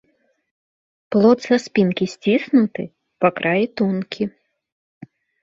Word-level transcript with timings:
Плод 1.15 1.39
са 1.47 1.55
спінкі 1.65 2.05
сціснуты, 2.13 2.83
па 3.21 3.27
краі 3.37 3.65
тонкі. 3.83 4.23